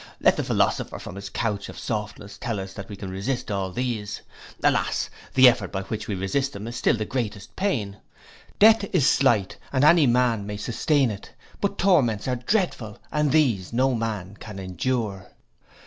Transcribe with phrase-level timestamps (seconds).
[0.19, 3.71] Let the philosopher from his couch of softness tell us that we can resist all
[3.71, 4.21] these.
[4.63, 5.11] Alas!
[5.35, 7.97] the effort by which we resist them is still the greatest pain!
[8.57, 13.71] Death is slight, and any man may sustain it; but torments are dreadful, and these
[13.73, 15.29] no man can endure.